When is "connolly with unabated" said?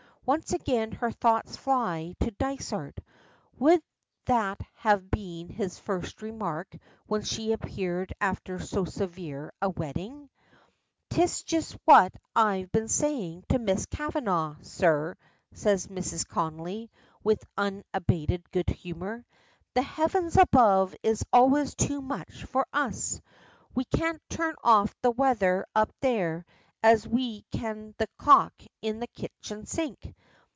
16.27-18.49